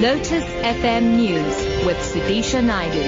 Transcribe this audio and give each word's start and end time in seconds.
Lotus 0.00 0.44
FM 0.44 1.16
News 1.16 1.84
with 1.84 1.98
Sudisha 1.98 2.64
Naidu. 2.64 3.02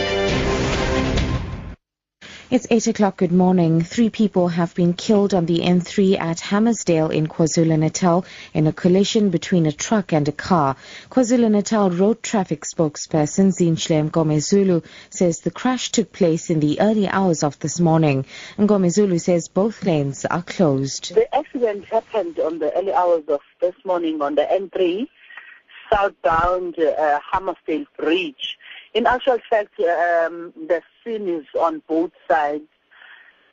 It's 2.50 2.66
8 2.68 2.88
o'clock. 2.88 3.16
Good 3.16 3.32
morning. 3.32 3.80
Three 3.80 4.10
people 4.10 4.48
have 4.48 4.74
been 4.74 4.92
killed 4.92 5.32
on 5.32 5.46
the 5.46 5.60
N3 5.60 6.20
at 6.20 6.36
Hammarsdale 6.36 7.10
in 7.10 7.28
KwaZulu-Natal 7.28 8.26
in 8.52 8.66
a 8.66 8.74
collision 8.74 9.30
between 9.30 9.64
a 9.64 9.72
truck 9.72 10.12
and 10.12 10.28
a 10.28 10.32
car. 10.32 10.76
KwaZulu-Natal 11.08 11.92
road 11.92 12.22
traffic 12.22 12.66
spokesperson 12.66 13.54
Zinhle 13.58 14.10
Mgomezulu 14.10 14.84
says 15.08 15.40
the 15.40 15.50
crash 15.50 15.92
took 15.92 16.12
place 16.12 16.50
in 16.50 16.60
the 16.60 16.78
early 16.82 17.08
hours 17.08 17.42
of 17.42 17.58
this 17.60 17.80
morning. 17.80 18.26
Mgomezulu 18.58 19.18
says 19.18 19.48
both 19.48 19.82
lanes 19.82 20.26
are 20.26 20.42
closed. 20.42 21.14
The 21.14 21.34
accident 21.34 21.86
happened 21.86 22.38
on 22.38 22.58
the 22.58 22.70
early 22.76 22.92
hours 22.92 23.24
of 23.28 23.40
this 23.62 23.76
morning 23.82 24.20
on 24.20 24.34
the 24.34 24.42
N3 24.42 25.08
southbound 25.92 26.78
uh, 26.78 27.20
Hammarsdale 27.32 27.86
Bridge. 27.96 28.58
In 28.94 29.06
actual 29.06 29.38
fact, 29.48 29.78
um, 29.80 30.52
the 30.56 30.82
scene 31.02 31.28
is 31.28 31.46
on 31.58 31.82
both 31.86 32.12
sides. 32.28 32.64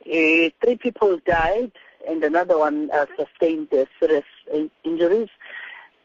Uh, 0.06 0.48
three 0.62 0.76
people 0.78 1.18
died 1.26 1.72
and 2.08 2.24
another 2.24 2.58
one 2.58 2.90
uh, 2.92 3.06
sustained 3.18 3.68
serious 3.98 4.24
injuries 4.84 5.28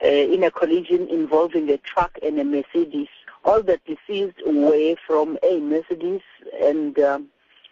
uh, 0.03 0.07
in 0.07 0.43
a 0.43 0.51
collision 0.51 1.07
involving 1.07 1.69
a 1.69 1.77
truck 1.77 2.17
and 2.21 2.39
a 2.39 2.43
Mercedes. 2.43 3.07
All 3.45 3.61
the 3.61 3.79
deceased 3.85 4.41
were 4.45 4.95
from 5.07 5.37
a 5.43 5.59
Mercedes 5.59 6.21
and 6.61 6.97
um, 6.99 7.27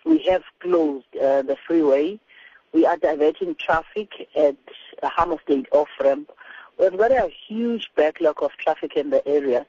we 0.06 0.20
have 0.30 0.44
closed 0.60 1.06
uh, 1.16 1.42
the 1.42 1.58
freeway. 1.68 2.20
We 2.74 2.86
are 2.86 2.98
diverting 2.98 3.56
traffic 3.56 4.30
at 4.36 4.56
Hammarsdale 5.04 5.66
off-ramp 5.72 6.32
We've 6.78 6.98
got 6.98 7.12
a 7.12 7.32
huge 7.48 7.92
backlog 7.96 8.42
of 8.42 8.52
traffic 8.54 8.96
in 8.96 9.10
the 9.10 9.26
area. 9.28 9.66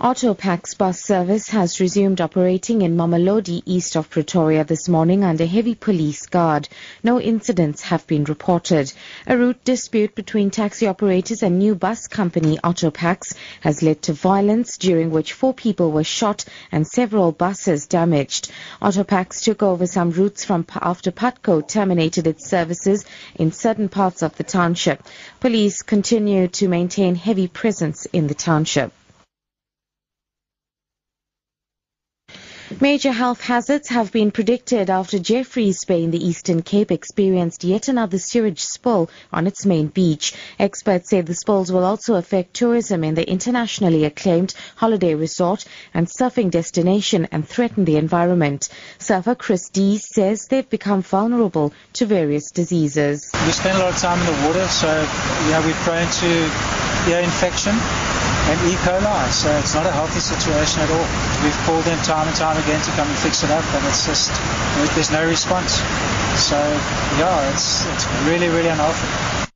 Autopax 0.00 0.76
bus 0.76 1.02
service 1.02 1.50
has 1.50 1.78
resumed 1.78 2.22
operating 2.22 2.80
in 2.80 2.96
Mamelodi 2.96 3.62
east 3.66 3.94
of 3.94 4.08
Pretoria 4.08 4.64
this 4.64 4.88
morning 4.88 5.22
under 5.22 5.44
heavy 5.44 5.74
police 5.74 6.24
guard. 6.26 6.66
No 7.04 7.20
incidents 7.20 7.82
have 7.82 8.06
been 8.06 8.24
reported. 8.24 8.90
A 9.26 9.36
route 9.36 9.62
dispute 9.64 10.14
between 10.14 10.50
taxi 10.50 10.86
operators 10.86 11.42
and 11.42 11.58
new 11.58 11.74
bus 11.74 12.08
company 12.08 12.58
Autopax 12.64 13.34
has 13.60 13.82
led 13.82 14.00
to 14.02 14.14
violence 14.14 14.78
during 14.78 15.10
which 15.10 15.34
four 15.34 15.52
people 15.52 15.92
were 15.92 16.04
shot 16.04 16.46
and 16.72 16.86
several 16.86 17.30
buses 17.30 17.86
damaged. 17.86 18.50
Autopax 18.80 19.44
took 19.44 19.62
over 19.62 19.86
some 19.86 20.10
routes 20.10 20.42
from 20.42 20.66
after 20.80 21.10
Putco 21.10 21.68
terminated 21.68 22.26
its 22.26 22.48
services 22.48 23.04
in 23.34 23.52
certain 23.52 23.90
parts 23.90 24.22
of 24.22 24.34
the 24.36 24.44
township. 24.44 25.02
Police 25.38 25.82
continue 25.82 26.48
to 26.48 26.66
maintain 26.66 27.14
heavy 27.14 27.46
presence 27.46 28.06
in 28.06 28.26
the 28.26 28.34
township. 28.34 28.90
Major 32.82 33.12
health 33.12 33.40
hazards 33.42 33.90
have 33.90 34.10
been 34.10 34.32
predicted 34.32 34.90
after 34.90 35.16
Jeffreys 35.16 35.84
Bay 35.84 36.02
in 36.02 36.10
the 36.10 36.26
Eastern 36.26 36.62
Cape 36.62 36.90
experienced 36.90 37.62
yet 37.62 37.86
another 37.86 38.18
sewage 38.18 38.58
spill 38.58 39.08
on 39.32 39.46
its 39.46 39.64
main 39.64 39.86
beach. 39.86 40.34
Experts 40.58 41.08
say 41.08 41.20
the 41.20 41.32
spills 41.32 41.70
will 41.70 41.84
also 41.84 42.16
affect 42.16 42.54
tourism 42.54 43.04
in 43.04 43.14
the 43.14 43.30
internationally 43.30 44.04
acclaimed 44.04 44.52
holiday 44.74 45.14
resort 45.14 45.64
and 45.94 46.08
surfing 46.08 46.50
destination 46.50 47.28
and 47.30 47.48
threaten 47.48 47.84
the 47.84 47.98
environment. 47.98 48.68
Surfer 48.98 49.36
Chris 49.36 49.68
Dees 49.68 50.08
says 50.12 50.48
they've 50.48 50.68
become 50.68 51.02
vulnerable 51.02 51.72
to 51.92 52.04
various 52.04 52.50
diseases. 52.50 53.30
We 53.46 53.52
spend 53.52 53.78
a 53.78 53.80
lot 53.80 53.92
of 53.94 53.98
time 54.00 54.18
in 54.18 54.26
the 54.26 54.48
water, 54.48 54.66
so 54.66 54.88
yeah, 54.88 55.64
we're 55.64 55.72
prone 55.84 56.08
to 56.08 56.71
ear 57.08 57.20
infection 57.20 57.74
and 58.50 58.58
E. 58.68 58.74
coli. 58.84 59.30
So 59.30 59.50
it's 59.58 59.74
not 59.74 59.86
a 59.86 59.92
healthy 59.92 60.20
situation 60.20 60.82
at 60.82 60.90
all. 60.90 61.06
We've 61.42 61.60
called 61.66 61.84
them 61.84 61.98
time 62.02 62.28
and 62.28 62.36
time 62.36 62.56
again 62.62 62.82
to 62.82 62.90
come 62.92 63.08
and 63.08 63.18
fix 63.18 63.42
it 63.42 63.50
up, 63.50 63.64
and 63.74 63.86
it's 63.86 64.06
just 64.06 64.30
there's 64.94 65.10
no 65.10 65.24
response. 65.26 65.82
So 66.38 66.58
yeah, 67.18 67.52
it's 67.52 67.86
it's 67.86 68.06
really 68.26 68.48
really 68.48 68.68
unhealthy. 68.68 69.51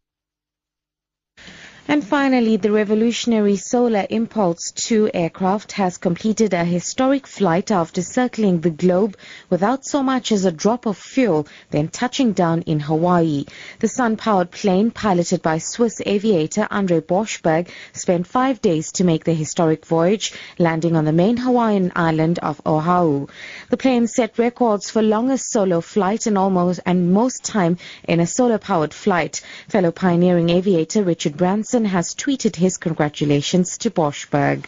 Finally, 2.08 2.56
the 2.56 2.70
revolutionary 2.70 3.56
Solar 3.56 4.06
Impulse 4.08 4.70
2 4.76 5.10
aircraft 5.12 5.72
has 5.72 5.98
completed 5.98 6.54
a 6.54 6.64
historic 6.64 7.26
flight 7.26 7.72
after 7.72 8.00
circling 8.00 8.60
the 8.60 8.70
globe 8.70 9.16
without 9.50 9.84
so 9.84 10.04
much 10.04 10.30
as 10.30 10.44
a 10.44 10.52
drop 10.52 10.86
of 10.86 10.96
fuel, 10.96 11.48
then 11.70 11.88
touching 11.88 12.32
down 12.32 12.62
in 12.62 12.78
Hawaii. 12.78 13.44
The 13.80 13.88
sun-powered 13.88 14.52
plane, 14.52 14.92
piloted 14.92 15.42
by 15.42 15.58
Swiss 15.58 16.00
aviator 16.06 16.68
Andre 16.70 17.00
Borschberg, 17.00 17.68
spent 17.92 18.28
five 18.28 18.62
days 18.62 18.92
to 18.92 19.04
make 19.04 19.24
the 19.24 19.34
historic 19.34 19.84
voyage, 19.84 20.32
landing 20.60 20.94
on 20.94 21.06
the 21.06 21.12
main 21.12 21.36
Hawaiian 21.36 21.90
island 21.96 22.38
of 22.38 22.60
Oahu. 22.64 23.26
The 23.70 23.76
plane 23.76 24.06
set 24.06 24.38
records 24.38 24.90
for 24.90 25.02
longest 25.02 25.50
solo 25.50 25.80
flight 25.80 26.26
and 26.26 26.38
almost 26.38 26.78
and 26.86 27.12
most 27.12 27.42
time 27.42 27.78
in 28.06 28.20
a 28.20 28.28
solar-powered 28.28 28.94
flight. 28.94 29.40
Fellow 29.66 29.90
pioneering 29.90 30.50
aviator 30.50 31.02
Richard 31.02 31.36
Branson 31.36 31.95
has 31.96 32.14
tweeted 32.14 32.54
his 32.54 32.76
congratulations 32.76 33.78
to 33.78 33.90
Borschberg. 33.90 34.66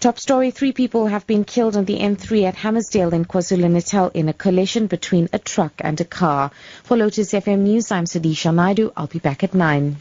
Top 0.00 0.18
story, 0.18 0.50
three 0.50 0.72
people 0.72 1.06
have 1.06 1.26
been 1.26 1.44
killed 1.44 1.76
on 1.76 1.84
the 1.84 1.98
N3 1.98 2.44
at 2.44 2.56
Hammarsdale 2.56 3.12
in 3.12 3.26
KwaZulu-Natal 3.26 4.08
in 4.14 4.30
a 4.30 4.32
collision 4.32 4.86
between 4.86 5.28
a 5.34 5.38
truck 5.38 5.74
and 5.80 6.00
a 6.00 6.06
car. 6.06 6.50
For 6.82 6.96
Lotus 6.96 7.34
FM 7.34 7.58
News, 7.58 7.92
I'm 7.92 8.06
Sudisha 8.06 8.54
Naidu. 8.54 8.90
I'll 8.96 9.06
be 9.06 9.18
back 9.18 9.44
at 9.44 9.52
9. 9.52 9.96